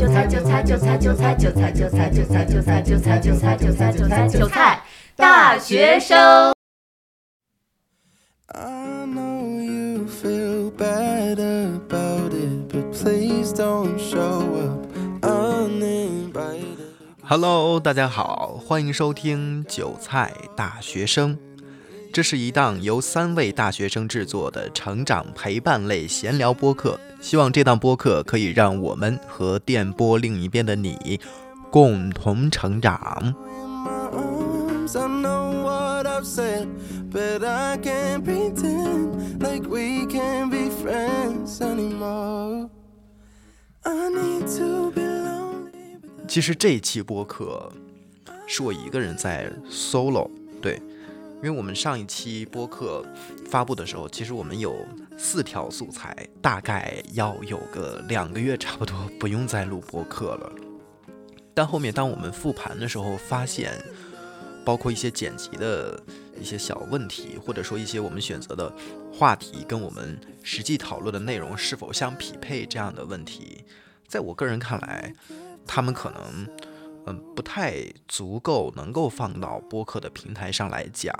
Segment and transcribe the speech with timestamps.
[0.00, 4.80] 韭菜韭菜韭菜韭菜韭菜韭菜韭菜韭菜韭菜韭菜韭菜韭菜韭菜
[5.14, 6.54] 大学生。
[8.46, 14.86] I know you feel bad about it, but please don't show up
[15.20, 16.78] uninvited.
[17.22, 21.36] Hello，大家好，欢迎收听《韭菜大学生》，
[22.12, 26.98] 这是一档由三位大学生制作的成长陪伴类闲聊播客。
[27.20, 31.20] 希望这档播客可以让我们和电波另一边的你
[31.70, 33.34] 共同成长。
[46.26, 47.70] 其实这一期播客
[48.46, 50.28] 是我一个人在 solo，
[50.60, 50.80] 对，
[51.42, 53.02] 因为我们上一期播客
[53.48, 54.86] 发布的时候，其实我们有
[55.16, 60.52] 四条素材，大概要有个两个月差不多不用再录播客了。
[61.54, 63.72] 但后面当我们复盘的时候，发现
[64.66, 65.98] 包括一些剪辑的
[66.38, 68.70] 一些小问题，或者说一些我们选择的
[69.10, 73.64] 话题跟我们实际讨论的内容是否相匹配这样的问题，
[74.06, 75.14] 在我个人看来，
[75.66, 76.46] 他们可能
[77.06, 81.14] 嗯不太足够能够放到播客的平台上来讲，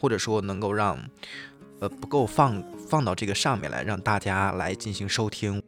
[0.00, 0.98] 或者说能够让
[1.80, 5.62] 呃不够放放到这个上面来让大家来进行收听。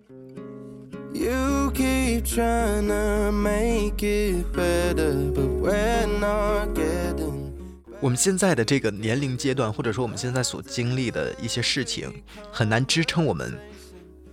[1.12, 7.52] You keep trying to make it better, but we're not getting.
[8.00, 12.12] 我们现在的这个年龄阶段，或者说我们现在所经历的一些事情，
[12.52, 13.58] 很难支撑我们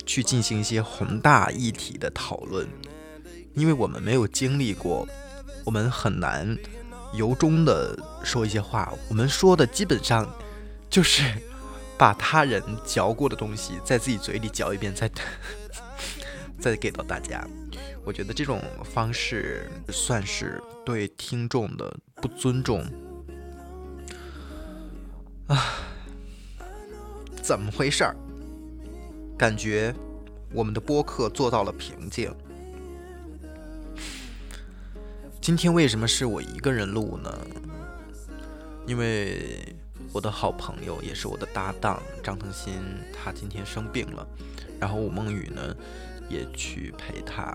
[0.04, 2.68] 去进行一些宏大议题的讨论，
[3.54, 5.06] 因为我们没有经历过，
[5.64, 6.56] 我们很难
[7.14, 8.92] 由衷的说一些话。
[9.08, 10.28] 我们说的基本上
[10.88, 11.22] 就是
[11.98, 15.10] 把他人嚼过的东西在自己嘴里嚼一遍，再
[16.58, 17.46] 再给到大家。
[18.04, 22.84] 我觉得这种方式算是对听众的不尊重。
[27.42, 28.16] 怎么回事儿？
[29.36, 29.94] 感觉
[30.52, 32.34] 我们的播客做到了瓶颈。
[35.42, 37.36] 今天为什么是我一个人录呢？
[38.86, 39.58] 因为
[40.12, 42.74] 我的好朋友也是我的搭档张腾新，
[43.12, 44.24] 他今天生病了，
[44.78, 45.76] 然后吴梦雨呢
[46.28, 47.52] 也去陪他。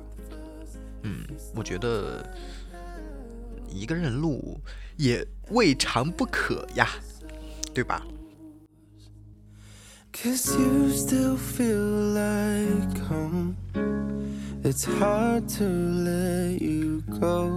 [1.03, 2.29] 嗯，我觉得
[3.69, 4.59] 一个人录
[4.97, 6.89] 也未尝不可呀，
[7.73, 8.05] 对吧
[10.11, 13.55] ？Cause you still feel like home.
[14.69, 17.47] It's hard to let you go.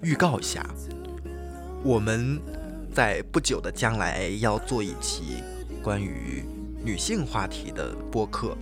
[0.00, 0.66] 预告一下，
[1.84, 2.40] 我们
[2.94, 5.44] 在不久的将来要做一期
[5.82, 6.42] 关于
[6.82, 8.56] 女性话题的播客。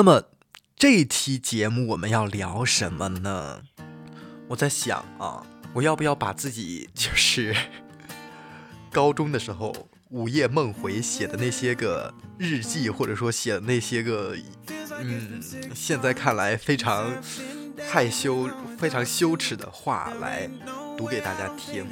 [0.00, 0.24] 那么
[0.76, 3.60] 这期节目我们要聊什么呢？
[4.48, 5.44] 我在想啊，
[5.74, 7.54] 我要不要把自己就是
[8.90, 14.34] 高中的时候午夜梦回写的那些个日记，或者说写的那些个，
[15.00, 15.38] 嗯，
[15.74, 17.12] 现在看来非常
[17.86, 20.48] 害羞、非常羞耻的话来
[20.96, 21.84] 读给大家听。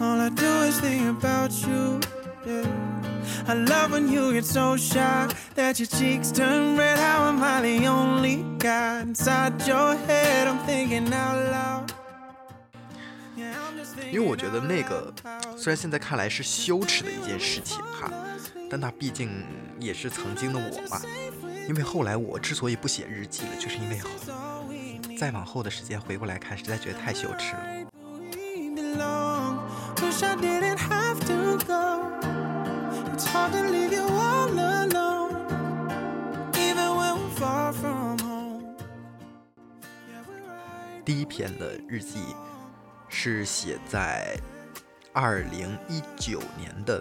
[0.00, 2.00] All I do is think about you.
[2.46, 2.93] Yeah.
[3.46, 6.98] I love when you get so shy that your cheeks turn red.
[6.98, 10.48] How am I the only guy inside your head?
[10.48, 11.92] I'm thinking out loud.
[13.36, 15.12] Yeah, I'm just 因 thinking 为我觉得那个
[15.56, 18.10] 虽然现在看来是羞耻的一件事情哈，
[18.70, 19.44] 但那毕竟
[19.78, 21.00] 也是曾经的我嘛。
[21.68, 24.10] 因为后来我之所以不写日记了，就是因为后
[25.18, 27.60] 再往后的时间回过来看，实在觉得太羞耻了。
[41.04, 42.18] 第一篇的日记
[43.08, 44.36] 是写在
[45.12, 47.00] 二零一九年的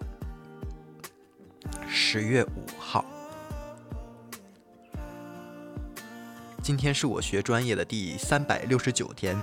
[1.90, 3.04] 十月五号。
[6.62, 9.36] 今天是我学专业的第三百六十九天，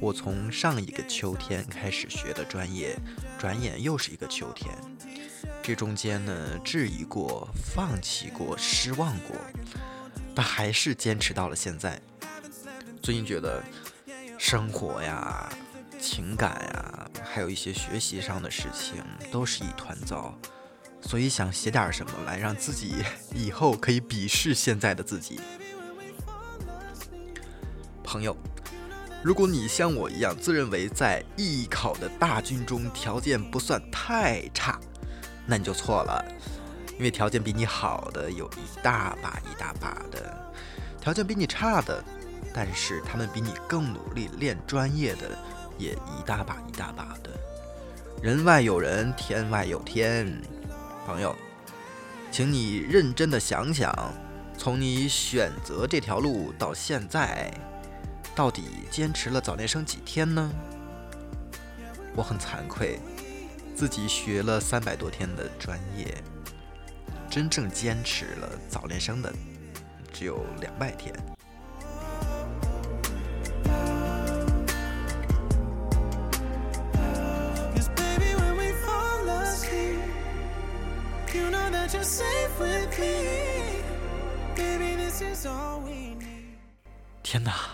[0.00, 2.96] 我从上一个秋天开始学的专业，
[3.44, 4.74] 转眼又是一个秋天。
[5.62, 9.36] 这中间呢，质疑过、放弃过、失望过，
[10.34, 12.00] 但还是坚持到了现在。
[13.02, 13.62] 最近觉得
[14.38, 15.46] 生活呀、
[16.00, 20.34] 情感呀，还有一些学习上的事情，都是一团糟，
[21.02, 22.94] 所以想写点什么来让自己
[23.36, 25.38] 以后可以鄙视现在的自己。
[28.02, 28.34] 朋友，
[29.24, 34.78] 如果你像我一样自认为在艺考的大军中条件不算太差，
[35.46, 36.22] 那你就错了，
[36.98, 40.52] 因为条件比你好的有一大把一大把的，
[41.00, 42.04] 条件比你差的，
[42.52, 45.30] 但是他们比你更努力练专业的
[45.78, 47.30] 也一大把一大把的。
[48.20, 50.38] 人外有人，天外有天，
[51.06, 51.34] 朋友，
[52.30, 53.90] 请你认真的想想，
[54.58, 57.50] 从你选择这条路到现在，
[58.34, 60.50] 到底坚持了早恋生几天呢？
[62.16, 62.98] 我很惭愧。
[63.76, 66.22] 自己学了三百多天的专业，
[67.28, 69.32] 真正坚持了早恋生的
[70.12, 71.12] 只有两百天。
[87.24, 87.73] 天哪！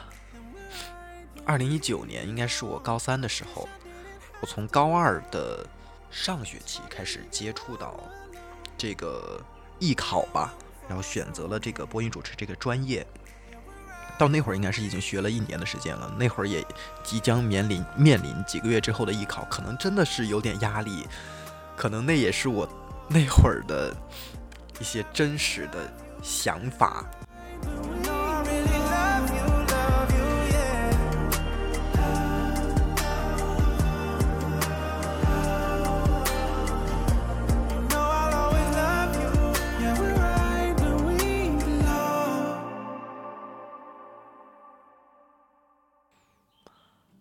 [1.50, 3.68] 二零一九年应该是我高三的时候，
[4.40, 5.66] 我从高二的
[6.08, 7.98] 上学期开始接触到
[8.78, 9.42] 这个
[9.80, 10.54] 艺考吧，
[10.86, 13.04] 然后选择了这个播音主持这个专业。
[14.16, 16.64] 到那会儿应该是已经学了一年的时间了，那会儿也
[17.02, 21.04] 即将面临面临几个月之后的艺考，可能真的是有点压力，
[21.76, 22.64] 可能那也是我
[23.08, 23.92] 那会儿的
[24.78, 25.92] 一些真实的
[26.22, 27.04] 想法。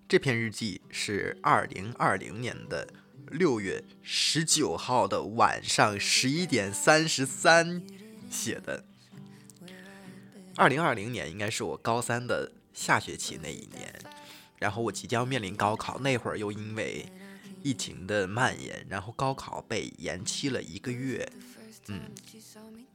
[0.09, 2.91] 这篇日记是二零二零年的
[3.29, 7.83] 六月十九号的晚上十一点三十三
[8.27, 8.83] 写的。
[10.55, 13.93] 二零二零年应该是我高三的下学期那一年，
[14.57, 17.05] 然后我即将面临高考，那会儿又因为
[17.61, 21.31] 疫情的蔓延，然后高考被延期了一个月。
[21.87, 22.09] 嗯，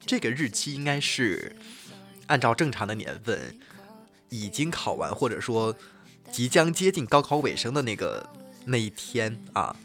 [0.04, 1.54] 这个日期应该是
[2.26, 3.56] 按照正常的年份
[4.30, 5.76] 已经考完，或者说
[6.34, 8.28] 即将接近高考尾声的那个
[8.64, 9.76] 那一天啊。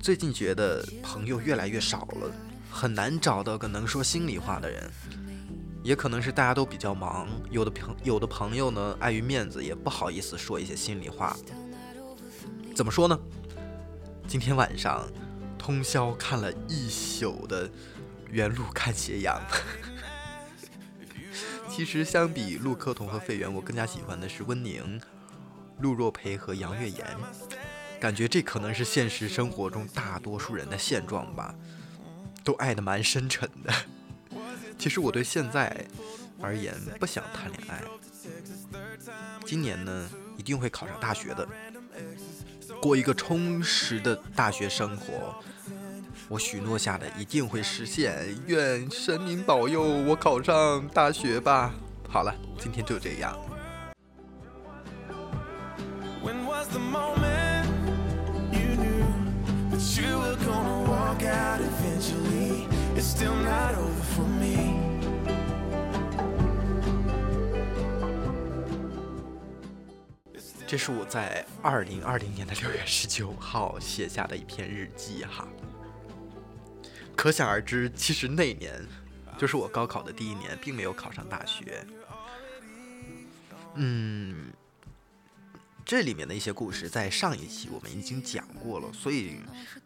[0.00, 2.30] 最近觉得朋友越来越少了，
[2.70, 4.88] 很难找到个能说心里话的人，
[5.82, 11.36] 也可能是大家都比较忙，有的朋有的朋友呢，碍于面子，也不好意思说一些心里话。
[12.76, 13.18] 怎么说呢？
[14.28, 15.08] 今天晚上
[15.56, 17.68] 通宵看了一宿的
[18.28, 19.40] 《原路看斜阳》。
[21.70, 25.00] 其实相比陆柯彤和费源，我更加喜欢的是温宁、
[25.78, 27.06] 陆若培和杨月妍。
[28.00, 31.54] 感觉这可能是现实生活中大多数人的现状吧，
[32.42, 33.72] 都爱得蛮深沉的。
[34.76, 35.86] 其实我对现在
[36.40, 37.82] 而言不想谈恋爱，
[39.46, 41.48] 今年呢一定会考上大学的，
[42.86, 45.34] 过一个充实的大学生活。
[46.28, 48.14] 我许诺下的一定会实现，
[48.46, 51.74] 愿神明保佑我考上大学吧。
[52.08, 53.36] 好了，今天就这样。
[56.22, 57.66] When was the moment
[58.52, 59.04] you knew
[59.72, 62.68] that you were gonna walk out eventually?
[62.96, 64.55] It's still not over for me.
[70.66, 75.46] 这是我在二零二零年的六月十九号写下的一篇日记哈。
[77.14, 78.84] 可想而知，其实那年
[79.38, 81.86] 就是我高考的第一年，并没有考上大学。
[83.74, 84.52] 嗯，
[85.84, 89.36] 这里面的一些故事在上一期我们已经讲过了，所以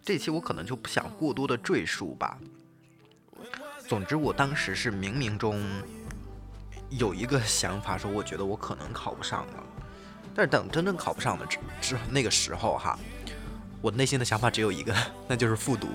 [0.03, 2.39] 这期我可能就不想过多的赘述吧。
[3.87, 5.63] 总之，我当时是冥冥中
[6.89, 9.67] 有一个想法，说我觉得我可能考不上了。
[10.35, 12.99] 但是等真正考不上的之之那个时候哈，
[13.81, 14.95] 我内心的想法只有一个，
[15.29, 15.89] 那就是复读，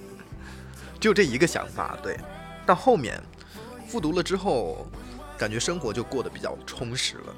[1.00, 1.96] 就这一个想法。
[2.02, 2.18] 对，
[2.66, 3.22] 到后面
[3.86, 4.86] 复读了之后，
[5.38, 7.34] 感觉生活就过得比较充实了。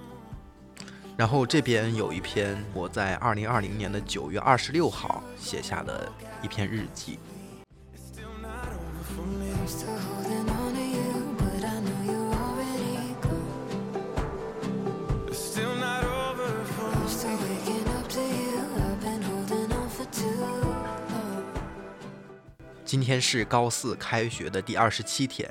[1.17, 6.11] 然后这边有一篇我在二零二零年的九月二十六号写下的
[6.43, 7.19] 一篇日记。
[22.89, 25.47] 今天是高四开学的第二十七天，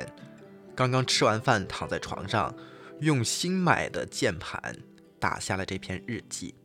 [0.75, 2.51] 刚刚吃完饭，躺在床上，
[3.00, 4.75] 用新买的键盘
[5.20, 6.56] 打下了这篇日记。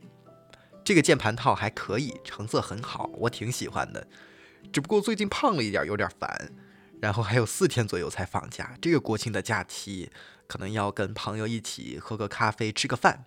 [0.82, 4.08] 这个键盘套还可以，成色很好，我挺喜欢的。
[4.72, 6.50] 只不过最近胖了一点，有点烦。
[7.02, 10.10] 然后还有四天左右才放假，这个国庆的假期
[10.46, 13.26] 可能要跟朋友一起喝个咖啡、吃个饭，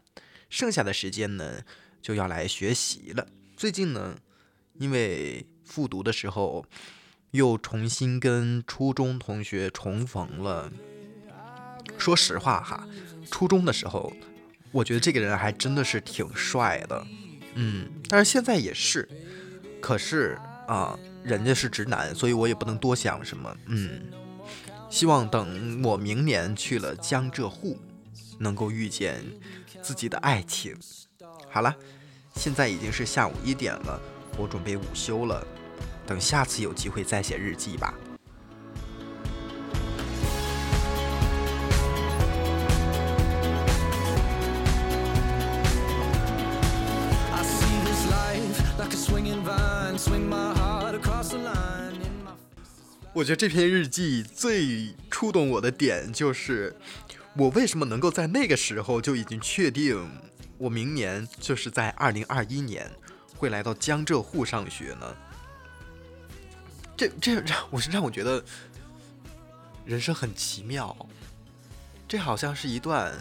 [0.49, 1.61] 剩下的时间呢
[2.01, 3.27] 就要来学习了。
[3.55, 4.17] 最近呢，
[4.79, 6.65] 因为复读的时候
[7.35, 10.71] 又重新跟初中同学重逢了。
[11.97, 12.87] 说实话哈，
[13.29, 14.11] 初中的时候，
[14.71, 17.05] 我觉得这个人还真的是挺帅的，
[17.53, 19.07] 嗯，但是现在也是。
[19.81, 20.37] 可是
[20.67, 24.01] 啊，人家是直男，所以我也不能多想什么，嗯。
[24.89, 27.77] 希望等我明年去了江浙沪，
[28.39, 29.21] 能够遇见
[29.81, 30.75] 自己的爱情。
[31.49, 31.75] 好了，
[32.35, 34.01] 现在已经是下午一点了，
[34.37, 35.45] 我准备午休了。
[36.07, 37.93] 等下次有机会再写日记吧。
[53.13, 56.75] 我觉得这篇日记最触动我的点就是，
[57.37, 60.05] 我为什么能够在那个时候就已经确定，
[60.57, 62.91] 我明年就是在二零二一年
[63.37, 65.15] 会来到江浙沪上学呢？
[66.97, 68.43] 这这让我是让我觉得
[69.85, 70.95] 人生很奇妙，
[72.07, 73.13] 这好像是一段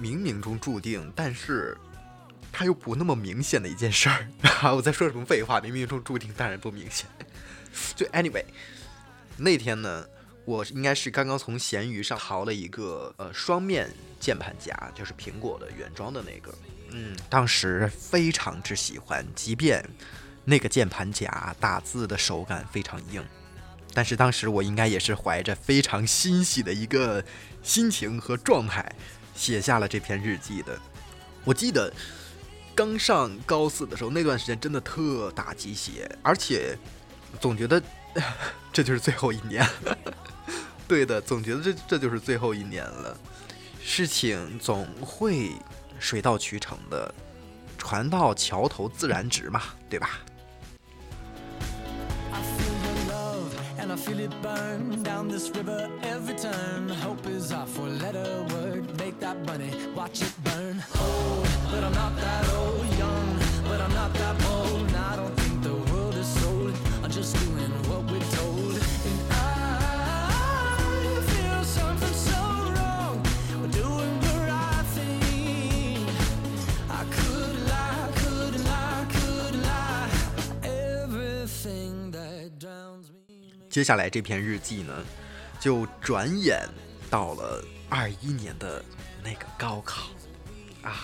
[0.00, 1.76] 冥冥中注定，但是
[2.52, 4.28] 它又不那么明显的一件事儿。
[4.74, 5.60] 我在说什么废话？
[5.60, 7.06] 冥冥中注定当然不明显。
[7.96, 8.44] 就 anyway。
[9.36, 10.06] 那天呢，
[10.44, 13.90] 我应该是刚刚从闲鱼上淘了一个呃双面
[14.20, 16.56] 键盘夹，就是苹果的原装的那个。
[16.90, 19.84] 嗯，当时非常之喜欢，即便
[20.44, 23.24] 那个键盘夹打字的手感非常硬，
[23.92, 27.24] 但是当时我应该也是怀着非常欣喜的一个
[27.62, 28.94] 心情和状态
[29.34, 30.78] 写下了这篇日记的。
[31.44, 31.92] 我记得
[32.74, 36.78] 刚上高四的时候，那段时间真的特打鸡血，而且
[37.40, 37.82] 总觉得。
[38.72, 39.68] 这就是最后一年，
[40.86, 43.18] 对的，总觉得这这就是最后一年了。
[43.82, 45.50] 事情总会
[45.98, 47.12] 水到渠成的，
[47.76, 50.20] 船到桥头自然直嘛，对吧？
[53.94, 56.88] I feel it burn down this river every turn.
[56.88, 58.98] Hope is our four letter word.
[58.98, 60.82] Make that money, watch it burn.
[61.00, 62.98] Old, but I'm not that old.
[62.98, 64.63] Young, but I'm not that bold.
[83.74, 85.04] 接下来这篇日记呢，
[85.58, 86.62] 就转眼
[87.10, 88.80] 到了二一年的
[89.20, 90.10] 那个高考
[90.84, 91.00] 啊。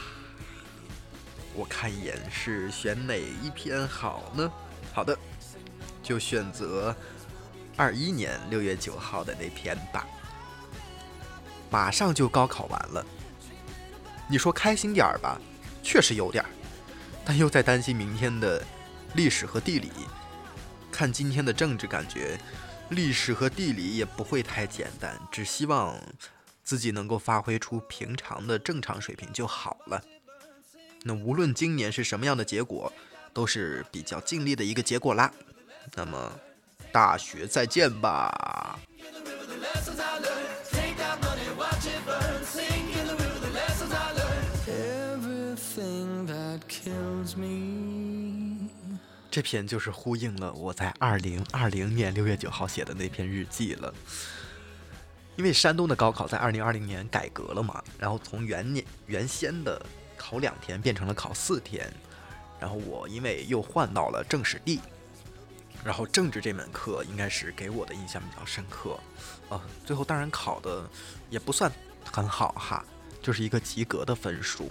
[1.52, 4.48] 我看一眼是选哪一篇好呢？
[4.92, 5.18] 好的，
[6.00, 6.94] 就选择
[7.76, 10.06] 二一年六月九号的那篇吧。
[11.70, 13.04] 马上就高考完了，
[14.28, 15.40] 你说开心点儿吧，
[15.82, 16.50] 确实有点儿，
[17.24, 18.64] 但又在担心明天的
[19.14, 19.90] 历史和地理。
[21.00, 22.38] 看今天的政治，感觉
[22.90, 25.98] 历史和地理也不会太简单，只希望
[26.62, 30.04] 自己能够发挥出平常的正常水平就好了。
[31.04, 32.92] 那无论今年是什么样的结果，
[33.32, 35.32] 都是比较尽力的一个结果啦。
[35.94, 36.38] 那么，
[36.92, 38.78] 大学再见吧。
[46.68, 47.69] Kills me.
[49.30, 53.94] 这篇就是呼应了我在二零二零年六月九号写的那篇日记了。
[55.36, 59.80] 因为山东的高考在二零二零年改革了嘛，然后从原年原先的
[60.16, 61.90] 考两天变成了考四天，
[62.58, 64.80] 然后我因为又换到了政史地，
[65.82, 68.98] 然后政治这门课应该是给我的印象比较深刻，
[69.48, 70.86] 啊，最后当然考的
[71.30, 71.72] 也不算
[72.12, 72.84] 很好哈，
[73.22, 74.70] 就是一个及格的分数。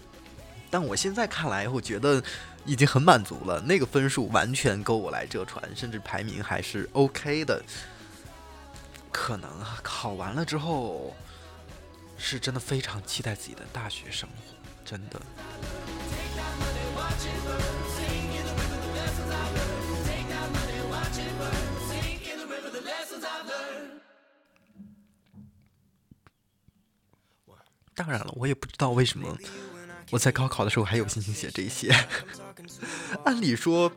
[0.70, 2.22] 但我现在看来，我觉得
[2.66, 7.64] 已经很满足了，那个分数完全够我来浙传，甚至排名还是 OK 的。
[9.12, 11.16] 可能啊，考完了之后，
[12.18, 15.20] 是真的非常期待自己的大学生活，真的。
[27.96, 29.38] 当然了，我也不知道为什么
[30.12, 31.94] 我在高考的时候还有心情写这些。
[33.26, 33.92] 按理说，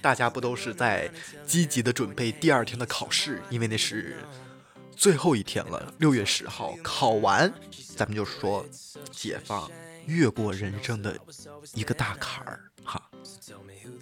[0.00, 1.10] 大家不都是在
[1.46, 4.16] 积极的准备第二天的考试，因为那是
[4.96, 7.52] 最后一天了，六月十号考完，
[7.96, 8.64] 咱们就说
[9.10, 9.70] 解放，
[10.06, 11.16] 越过人生的
[11.74, 13.02] 一个大坎儿哈。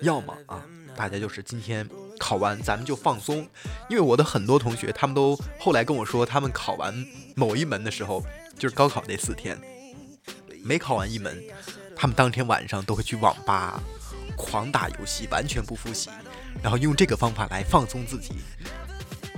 [0.01, 0.65] 要么啊，
[0.97, 1.89] 大家就是今天
[2.19, 3.49] 考完，咱们就放松，
[3.89, 8.25] 因为我的很多同学，他们都后来跟我说，他们考完某一门的时候，
[8.59, 9.57] 就是高考那四天，
[10.65, 11.41] 每考完一门，
[11.95, 13.81] 他们当天晚上都会去网吧
[14.37, 16.11] 狂打游戏，完全不复习，
[16.63, 18.35] 然后用这个方法来放松自己。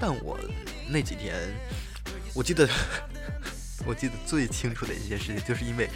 [0.00, 0.38] 但我
[0.88, 1.34] 那几天，
[2.34, 2.68] 我记得，
[3.86, 5.88] 我记得最清楚的一件事情，就是因为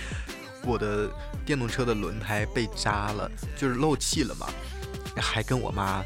[0.65, 1.11] 我的
[1.45, 4.49] 电动车的轮胎被扎了，就是漏气了嘛，
[5.17, 6.05] 还跟我妈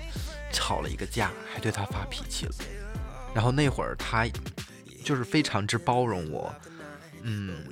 [0.52, 2.54] 吵了一个架，还对她发脾气了。
[3.34, 4.26] 然后那会儿她
[5.04, 6.54] 就是非常之包容我，
[7.22, 7.64] 嗯，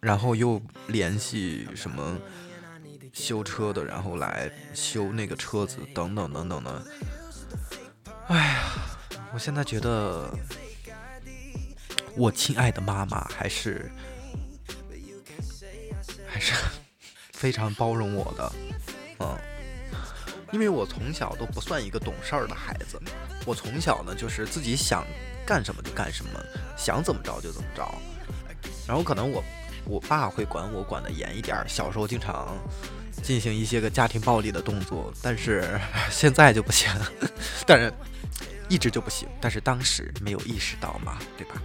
[0.00, 2.18] 然后又联系什么
[3.18, 6.82] 修车的，然后来修那个车子，等等等等的。
[8.28, 8.62] 哎呀，
[9.32, 10.30] 我现在觉得
[12.16, 13.90] 我亲爱的妈妈还是
[16.26, 16.54] 还是
[17.34, 18.52] 非常包容我的，
[19.18, 19.36] 嗯，
[20.52, 23.00] 因为我从小都不算一个懂事儿的孩子，
[23.44, 25.04] 我从小呢就是自己想
[25.44, 26.30] 干什么就干什么，
[26.76, 27.82] 想怎么着就怎么着，
[28.86, 29.42] 然后可能我
[29.84, 32.56] 我爸会管我管得严一点儿，小时候经常
[33.22, 35.78] 进行一些个家庭暴力的动作，但是
[36.10, 36.90] 现在就不行，
[37.66, 37.92] 当然
[38.68, 41.60] 一直就不行，但是当时没有意识到嘛，对吧？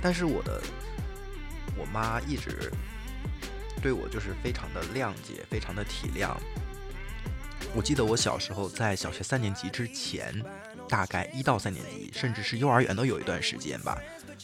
[0.00, 0.60] 但是我的
[1.76, 2.72] 我妈一直
[3.80, 6.34] 对我就是非常的谅解，非常的体谅。
[7.74, 10.34] 我记得我小时候在小学三年级之前，
[10.88, 13.96] 大概一到三年级，甚至是幼儿园都有一段时间吧，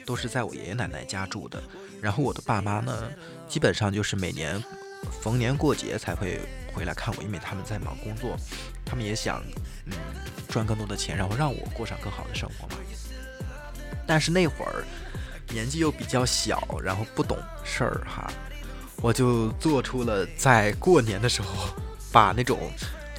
[0.07, 1.63] 都是在我爷爷奶奶家住的。
[2.01, 3.11] 然后我的爸妈呢，
[3.49, 4.63] 基本上就是每年
[5.21, 6.41] 逢年过节才会
[6.73, 8.37] 回来看我，因为他们在忙工作，
[8.85, 9.43] 他们也想
[9.87, 9.93] 嗯
[10.49, 12.77] 赚更多的钱，然后让我过上更好的生活嘛。
[14.07, 14.85] 但是那会儿
[15.51, 18.31] 年纪又比较小，然后不懂事儿哈，
[19.03, 21.49] 我就做出了在过年的时候
[22.11, 22.71] 把那种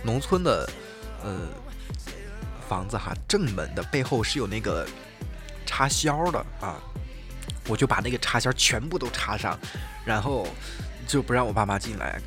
[0.04, 0.68] 农村的
[1.24, 1.38] 呃
[2.68, 4.88] 房子哈正门的背后是有那个
[5.66, 6.82] 插销的啊，
[7.68, 9.58] 我就把那个插销全部都插上，
[10.04, 10.48] 然后
[11.10, 12.22] 就不让我爸妈进来。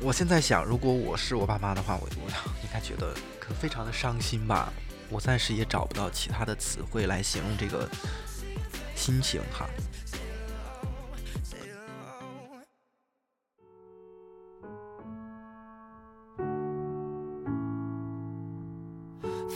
[0.00, 2.30] 我现在想，如果我是我爸妈的话，我我
[2.62, 4.72] 应该觉得可能非常的伤心吧。
[5.10, 7.88] 我暂时也找不到其他的词汇来形容这个
[8.94, 9.68] 心情哈。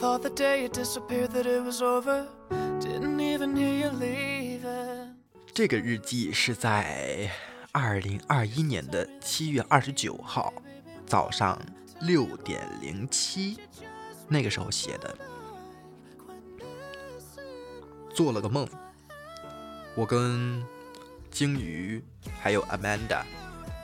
[0.00, 2.26] Thought the day it disappeared that it was over.
[2.80, 5.14] Didn't even hear you leaving.
[5.54, 7.30] 这个日记是在
[7.78, 10.50] 二零二一年的七月二十九号
[11.04, 11.60] 早上
[12.00, 13.58] 六点零七
[14.28, 15.14] 那个时候写的。
[18.14, 18.66] 做了个梦，
[19.94, 20.64] 我跟
[21.30, 22.02] 鲸鱼
[22.40, 23.22] 还有 Amanda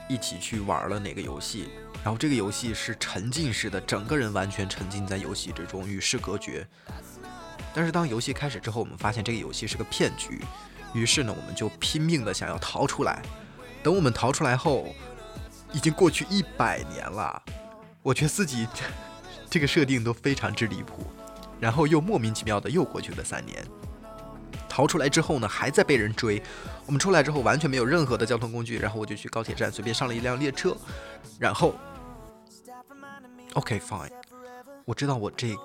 [0.08, 1.68] 一起去玩了哪个游戏，
[2.02, 6.66] 然后这个游戏是沉浸式的，整个人完全沉浸在游戏之中，与世隔绝。
[7.74, 10.40] 但是当游戏开始之后，我们发现这个游戏是个骗局，
[10.94, 13.22] 于是呢，我们就拼命的想要逃出来。
[13.82, 14.94] 等我们逃出来后，
[15.72, 17.42] 已经过去一百年了。
[18.02, 18.66] 我觉得自己
[19.48, 21.06] 这个设定都非常之离谱，
[21.60, 23.64] 然后又莫名其妙的又过去了三年。
[24.68, 26.42] 逃出来之后呢，还在被人追。
[26.86, 30.76] 我们出来之后完全没有任何的交通工具，然后我就去高铁站随便上了一辆列车，
[31.38, 31.74] 然后
[33.54, 34.10] ，OK fine，
[34.84, 35.62] 我知道我这个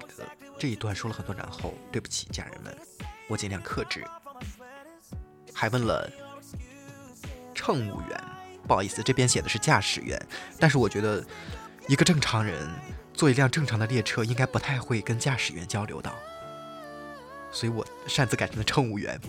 [0.60, 2.78] 这一段说了很多然后，对不起家人们，
[3.30, 4.04] 我尽量克制。
[5.54, 6.12] 还问了
[7.58, 8.24] 乘务员，
[8.68, 10.22] 不好意思，这边写的是驾驶员，
[10.60, 11.26] 但是我觉得
[11.88, 12.70] 一个正常人
[13.14, 16.14] 坐一辆正常的列车，应该不太会跟驾驶员交流到。
[17.52, 19.20] 所以我擅自改成了乘务员，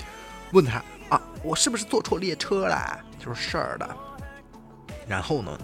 [0.53, 3.01] 问他啊，我是不是坐错列车了？
[3.19, 3.97] 就是的。
[5.09, 5.59] 然后呢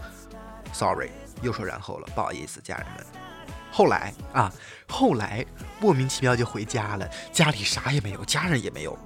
[0.72, 1.10] ，sorry，
[1.42, 3.04] 又说然后了，不好意思，家人们。
[3.70, 4.50] 后来啊，
[4.88, 5.44] 后来
[5.80, 8.96] 莫名其妙就回家了，家里啥也没有，家人也没有。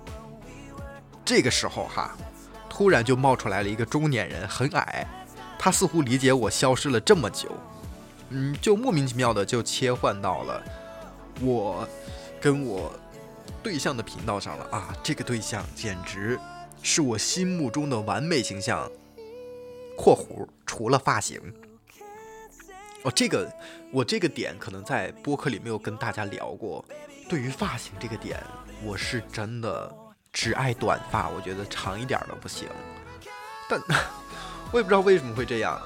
[1.25, 2.17] 这个时候哈，
[2.79, 5.05] 突然就冒出来了一个中年人，很矮，
[5.59, 7.51] 他似乎理解我消失了这么久，
[8.29, 10.63] 嗯，就莫名其妙的就切换到了
[11.41, 11.89] 我
[12.41, 12.93] 跟我
[13.65, 14.97] 对象的频道上了啊！
[15.03, 16.39] 这个对象简直
[16.81, 18.89] 是我心目中的完美形象
[19.99, 21.41] （括弧除了发型。
[23.03, 23.53] 哦，这个
[23.91, 26.85] 我这个点可能在播客里没有跟大家聊过。
[27.29, 28.41] 对于发型这个点，
[28.85, 29.93] 我是真的
[30.33, 32.69] 只爱短发，我觉得长一点儿的不行。
[33.69, 33.81] 但
[34.73, 35.81] 我也不知道为什么会这样，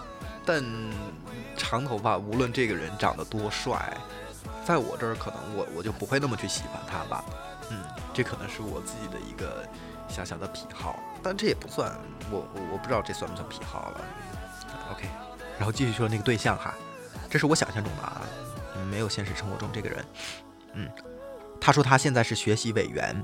[0.45, 0.65] 但
[1.57, 3.97] 长头发无论这个人长得多帅，
[4.65, 7.25] 在我这儿可能我我就不会那么去喜欢他吧。
[7.71, 9.67] 嗯，这可能是我自己的一个
[10.09, 11.93] 小小的癖好，但这也不算，
[12.31, 14.01] 我我不知道这算不算癖好了。
[14.93, 15.09] OK，
[15.57, 16.75] 然后继续说那个对象哈，
[17.31, 18.21] 这是我想象中的啊，
[18.91, 20.05] 没有现实生活中这个人。
[20.75, 20.91] 嗯，
[21.61, 23.15] 他说他现在是学习委员，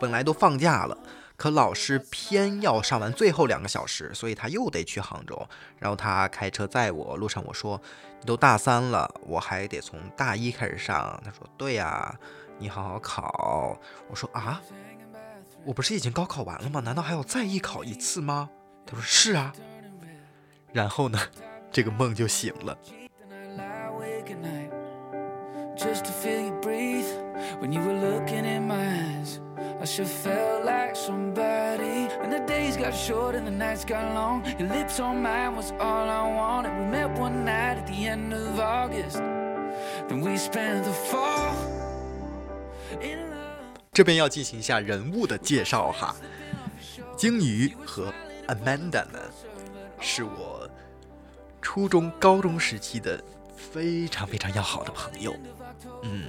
[0.00, 0.96] 本来都放假了，
[1.36, 5.48] 可老师偏要上完最后两个小时，所以他又得去杭州。
[5.78, 7.80] 然后他开车载我，路上我说
[8.20, 11.20] 你都大三了，我还得从大一开始上。
[11.24, 12.14] 他说对呀，
[12.58, 13.78] 你好好考。
[14.08, 14.60] 我说啊，
[15.64, 16.80] 我不是已经高考完了吗？
[16.80, 18.50] 难道还要再艺考一次吗？
[18.86, 19.52] 他说是啊。
[20.72, 21.18] 然后呢，
[21.72, 22.76] 这个梦就醒了。
[29.80, 32.08] I should feel like somebody.
[32.20, 34.44] And the days got short and the nights got long.
[34.58, 36.72] Your lips on mine was all I wanted.
[36.78, 39.18] We met one night at the end of August.
[40.08, 41.54] Then we spent the fall
[43.00, 43.36] in love.
[43.92, 46.16] 这边要进行一下人物的介绍哈。
[47.16, 48.12] 鲸鱼和
[48.48, 49.20] Amanda 呢，
[50.00, 50.68] 是我
[51.62, 53.22] 初中、高中时期的
[53.56, 55.36] 非常非常要好的朋友。
[56.02, 56.24] 嗯，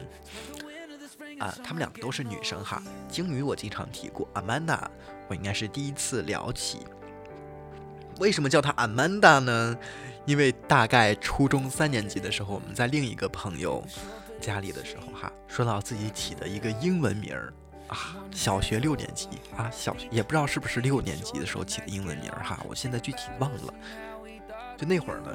[1.39, 2.81] 啊，她们两个都是女生哈。
[3.07, 4.79] 鲸鱼我经常提过，Amanda
[5.27, 6.79] 我应该是第一次聊起。
[8.19, 9.77] 为什么叫她 Amanda 呢？
[10.25, 13.83] 因为大概初中三年级的时候，我们在另一个朋友
[14.39, 17.51] 家里的时候哈，说到自己起的一个英文名儿
[17.87, 23.73] 啊，小学六年级啊，小学也不知道是不是六年级的时候起的英文名儿哈，我现在具体忘了。
[24.77, 25.31] 就那会儿呢，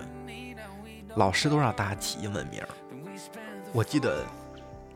[1.17, 2.69] 老师都让大家起英文名儿。
[3.73, 4.25] 我记得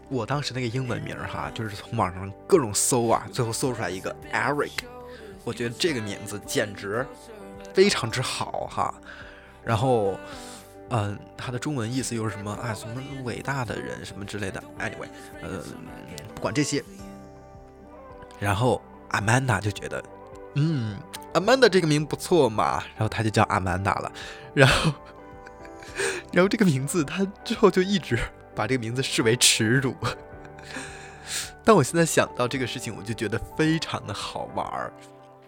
[0.08, 4.72] 我当时那个英文名儿哈，就是从网上各种搜啊，最后搜出来一个 Eric，
[5.44, 7.06] 我觉得这个名字简直
[7.74, 8.94] 非常之好哈。
[9.62, 10.18] 然后，
[10.88, 12.72] 嗯、它的中文意思又是什么啊？
[12.72, 14.62] 什么伟大的人什么之类的。
[14.78, 15.08] Anyway，
[15.42, 15.62] 呃，
[16.34, 16.82] 不管这些。
[18.40, 20.02] 然后 Amanda 就觉得，
[20.54, 20.96] 嗯
[21.34, 24.10] ，Amanda 这个名不错嘛，然后他就叫 Amanda 了。
[24.54, 24.92] 然后，
[26.32, 28.18] 然后这个名字他之后就一直
[28.58, 29.94] 把这个名字视为耻辱。
[31.64, 34.92] 但我现在想到这个事情，我就觉得非常的好玩儿。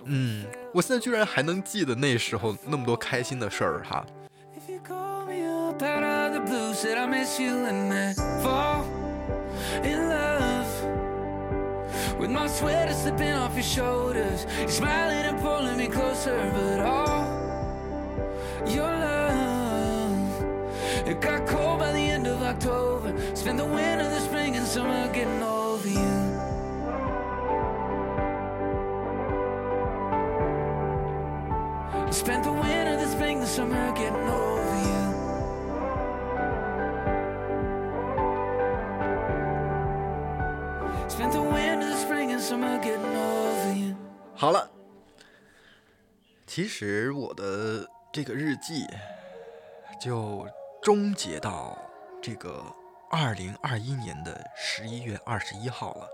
[0.05, 4.07] 嗯，我现在居然还能记得那时候那么多开心的事儿哈。
[4.57, 8.85] If you call me up out of the blue, said I miss you and then fall
[9.83, 10.69] in love
[12.21, 14.47] with my sweater slipping off your shoulders.
[14.61, 17.27] You're smiling and pulling me closer, but all
[18.67, 19.11] your love
[21.07, 21.70] it got cold
[23.51, 25.99] spent the winter, the spring, and summer getting over you.
[32.13, 35.03] Spent the winter, the spring, the summer getting over you.
[41.09, 43.97] Spent the winter, the spring, and summer getting over you.
[44.37, 44.71] 好了，
[46.47, 48.87] 其实我的这个日记
[50.01, 50.47] 就
[50.81, 51.77] 终结到
[52.23, 52.65] 这个
[53.11, 56.09] 二零二一年的十一月二十一号了。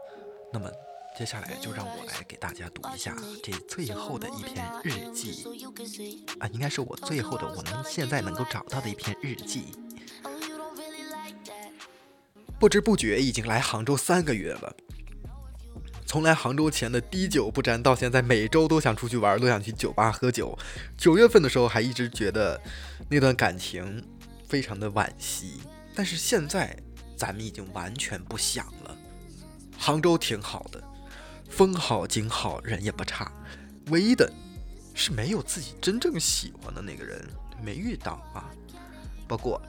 [0.51, 0.71] 那么
[1.17, 5.45] 接下来就让我来给大家读一下这最后的一篇日记
[6.39, 9.75] 啊，应该是我最后的我能现在能够找到的一篇日记。
[12.59, 14.75] 不知不觉已经来杭州三个月了。
[16.07, 20.59] 从来杭州前的滴酒不沾，到现在每周都想出去玩，都想去酒吧喝酒。
[20.97, 22.59] 九月份的时候还一直觉得
[23.11, 24.03] 那段感情
[24.49, 25.61] 非常的惋惜，
[25.95, 26.75] 但是现在
[27.17, 28.97] 咱们已经完全不想了。
[29.79, 30.83] 杭州挺好的，
[31.49, 33.31] 风好景好，人也不差，
[33.87, 34.31] 唯一的
[34.95, 37.27] 是没有自己真正喜欢的那个人，
[37.63, 38.51] 没遇到啊。
[39.29, 39.61] 不过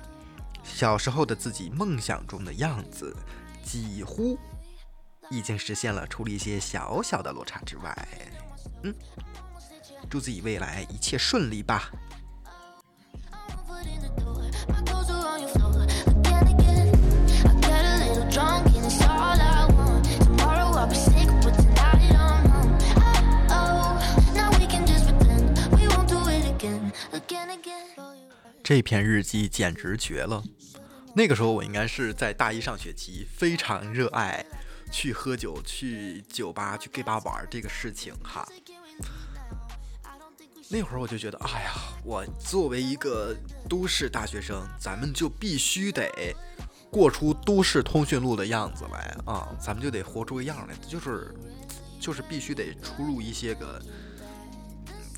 [0.64, 3.16] 小时候的自己梦想中的样子，
[3.64, 4.38] 几乎
[5.30, 8.08] 已经实现了，除了一些小小的落差之外，
[8.84, 8.94] 嗯，
[10.10, 11.92] 祝自己未来一切顺利吧。
[28.64, 30.44] 这篇日记简直绝了。
[31.16, 34.46] 那个时候我应该是在大一上学期，非常热爱
[34.92, 38.48] 去喝酒、去酒吧、去 gay 吧玩这个事情哈。
[40.70, 41.72] 那会儿我就觉得，哎呀，
[42.04, 43.36] 我作为一个
[43.70, 46.36] 都市大学生，咱们就必须得
[46.92, 51.34] 过出都市通讯录的样子来啊，咱们就得活出个样来，就是
[52.00, 53.82] 就是必须得出入一些个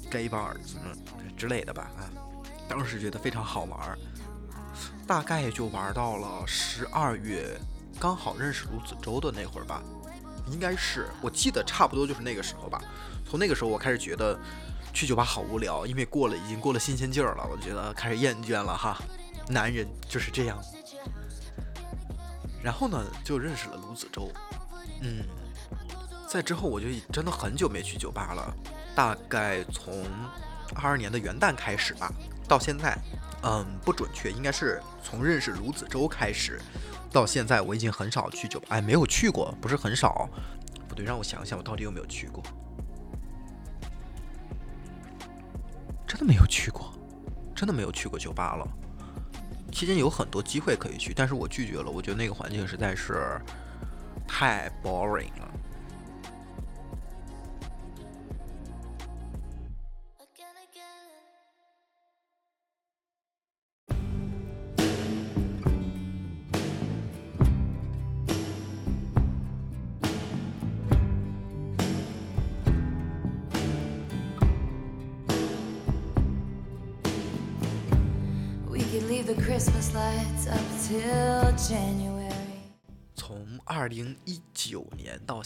[0.09, 2.09] gay bar 嗯之类的吧啊，
[2.67, 3.97] 当时觉得非常好玩儿，
[5.07, 7.57] 大概就玩到了十二月，
[7.99, 9.81] 刚好认识卢子洲的那会儿吧，
[10.51, 12.81] 应该是我记得差不多就是那个时候吧。
[13.25, 14.37] 从那个时候我开始觉得
[14.93, 18.97] 去酒吧好无聊，因为过了已经过了新鲜劲儿了，我觉得开始厌倦了哈。
[19.47, 20.61] 男人就是这样。
[22.61, 24.29] 然后呢，就认识了卢子洲，
[25.01, 25.23] 嗯，
[26.27, 28.53] 在之后我就真的很久没去酒吧了，
[28.99, 30.05] 大概从
[30.75, 32.11] 二二年的元旦开始吧，
[32.49, 32.97] 到现在，
[33.43, 36.59] 嗯，不准确，应该是从认识卢子洲开始，
[37.09, 40.27] 到现在我已经很少去酒吧，哎，没有去过，不是很少，
[40.85, 42.43] 不对，让我想想，我到底有没有去过？
[46.05, 46.93] 真的没有去过，
[47.55, 48.67] 真的没有去过酒吧了。
[49.71, 51.89] 期间有很多机会可以去，但是我拒绝了。
[51.89, 53.39] 我觉得那个环境实在是
[54.27, 55.48] 太 boring 了。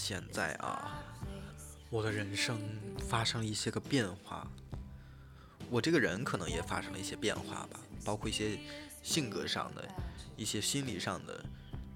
[0.05, 1.01] 现在啊，
[1.89, 2.59] 我的人生
[3.07, 4.45] 发生了一些个变化，
[5.69, 8.59] 我这个人可能也发生了一些变化吧，包括一些
[9.01, 9.87] 性格上的、
[10.35, 11.41] 一些心理上的，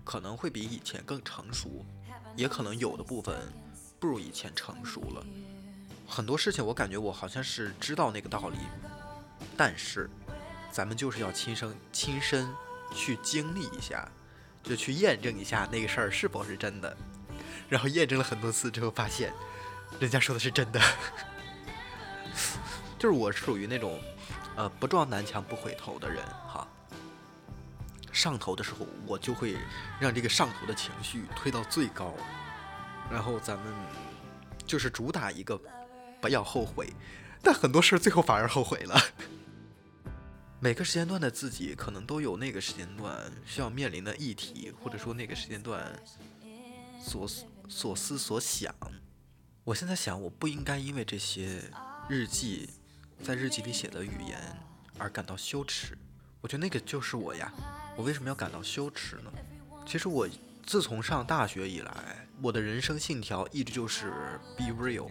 [0.05, 1.85] 可能会比以前更成熟，
[2.37, 3.35] 也可能有的部分
[3.99, 5.25] 不如以前成熟了。
[6.07, 8.57] 很多事情我感觉我好像是知道那个道理，
[9.57, 10.09] 但是
[10.71, 12.47] 咱们就是要亲身亲身
[12.95, 14.09] 去经历一下。
[14.63, 16.97] 就去验证一下那个事儿是否是真的，
[17.69, 19.34] 然后验证了很多次之后，发现
[19.99, 20.82] 人家说的是真的。
[22.99, 23.99] 就是我属于那种，
[24.56, 26.67] 呃，不撞南墙不回头的人哈。
[28.12, 29.56] 上头的时候，我就会
[29.99, 32.15] 让这个上头的情绪推到最高，
[33.12, 33.71] 然后咱们
[34.65, 35.60] 就是主打一个
[36.19, 36.91] 不要后悔，
[37.43, 38.99] 但很多事儿最后反而后悔了。
[40.60, 45.88] 每个时间段的自己可能都有那个时间段需要面临的议题，或者说那个时间段
[46.99, 47.27] 所
[47.67, 48.73] 所思所想。
[49.63, 51.62] 我现在想，我不应该因为这些
[52.08, 52.69] 日记
[53.21, 54.39] 在日记里写的语言
[54.97, 55.97] 而感到羞耻。
[56.39, 57.51] 我觉得那个就是我呀，
[57.97, 59.32] 我为什么要感到羞耻呢？
[59.86, 60.27] 其实我
[60.65, 64.12] 自从上大学以来，我的人生信条一直就是
[64.58, 65.10] be real，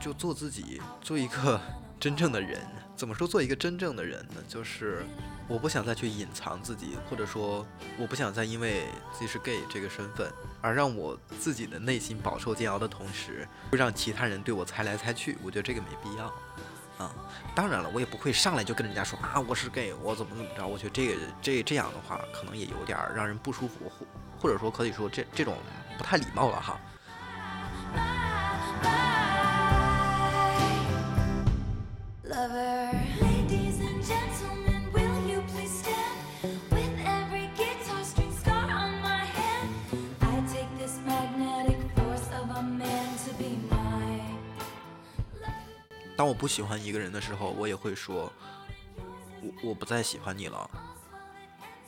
[0.00, 1.60] 就做自己，做一个
[1.98, 2.60] 真正的人。
[2.94, 4.34] 怎么说做一个真正的人呢？
[4.48, 5.04] 就是
[5.48, 7.64] 我不想再去隐藏自己，或者说
[7.96, 10.28] 我不想再因为自己是 gay 这个身份
[10.60, 15.38] 而让我自己的内心饱受煎熬的同时，会让其他人对我猜来猜去。
[15.42, 16.26] 我觉得这个没必要。
[16.98, 17.14] 啊，
[17.54, 20.66] 当然了，我也不会上来就跟人家说啊我是 gay，我怎么怎么着。
[20.66, 24.06] 我觉得这个这这样的话，可能也有点让人不舒服，或
[24.40, 25.56] 或者说可以说这这种
[25.98, 26.80] 不太礼貌了哈。
[46.26, 48.32] 当我不喜欢一个人的时候，我也会说，
[49.40, 50.68] 我我不再喜欢你了。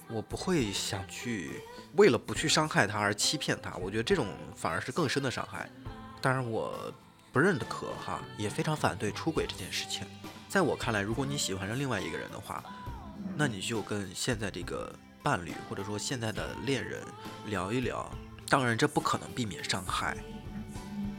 [0.08, 1.60] 我不会想去
[1.96, 5.68] 为了不去伤害他而欺骗他，我觉得这种反而是更深的伤害。
[6.20, 6.94] 当然，我
[7.32, 10.06] 不认可哈，也非常反对出轨这件事情。
[10.48, 12.62] 在我看来，如果你喜欢上另外一个人的话，
[13.36, 17.02] 那你就跟现在这个伴侣或者说现在的恋人
[17.46, 18.08] 聊一聊。
[18.48, 20.16] 当然，这不可能避免伤害，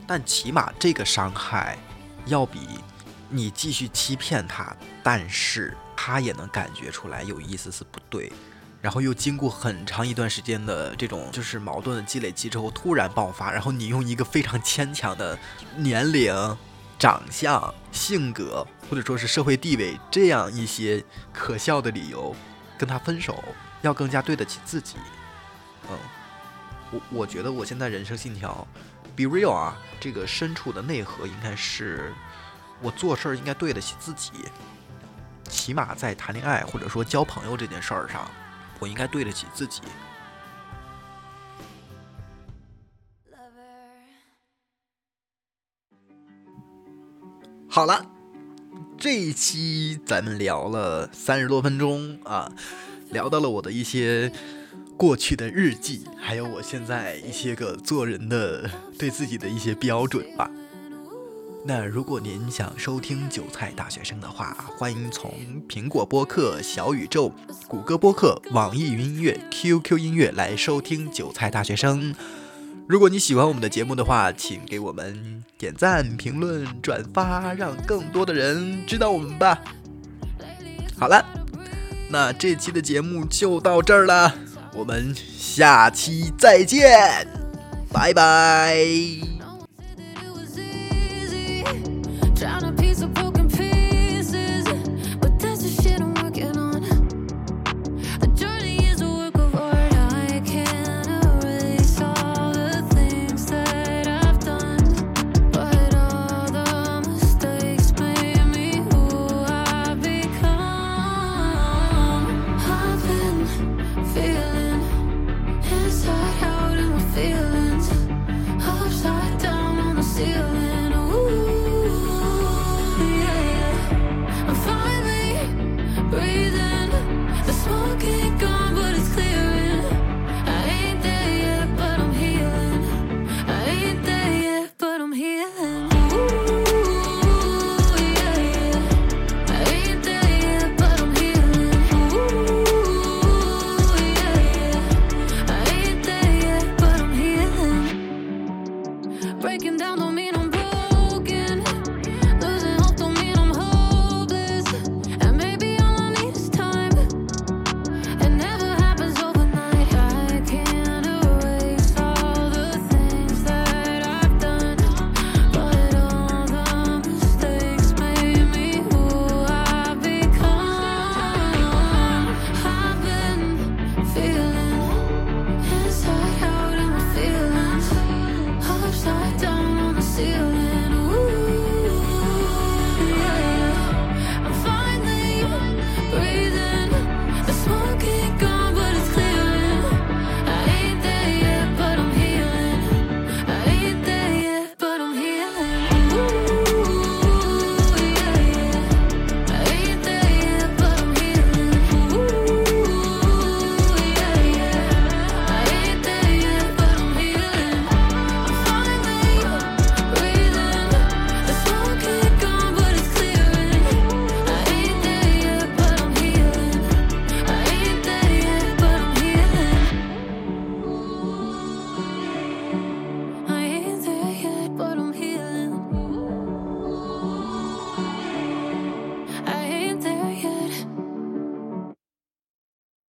[0.07, 1.77] 但起码这个伤害
[2.25, 2.79] 要比
[3.29, 8.31] 你继续欺骗他，但是他也能感觉出来有一丝丝不对，
[8.81, 15.37] 然后又经过很长一段时间的这种就是矛盾的积累期之后突然爆发，然后你用一个非常牵强的
[15.77, 16.33] 年龄、
[16.97, 22.35] 长相、性格或者说是社会地位这样一些可笑的理由
[22.79, 23.43] 跟他分手，
[23.83, 24.95] 要更加对得起自己。
[25.91, 25.97] 嗯，
[26.91, 28.67] 我我觉得我现在人生信条
[29.15, 32.11] ，be real 啊，这个深处的内核应该是。
[32.81, 34.31] 我做事儿应该对得起自己，
[35.49, 38.29] 起码在谈恋爱或者说交朋友这件事儿上，
[38.79, 39.81] 我应该对得起自己。
[47.71, 48.05] 好了，
[48.97, 52.51] 这一期咱们聊了三十多分钟啊，
[53.11, 54.31] 聊到了我的一些
[54.97, 60.49] 过去的日记，还有我现在一些个做人的对自己的一些标准吧。
[61.61, 65.31] 那如果您想收听韭菜大学生的话，欢迎从
[65.67, 67.31] 苹果播客、小宇宙、
[67.67, 72.15] 谷歌播客、网易云音乐、QQ 音乐来收听韭菜大学生。
[72.87, 79.61] 如果你喜欢我们的节目的话，请给我们点赞、评论、转发，让更多的人知道我们吧。
[80.97, 81.23] 好了，
[82.09, 84.33] 那这期的节目就到这儿了，
[84.73, 87.27] 我们下期再见，
[87.91, 89.38] 拜拜。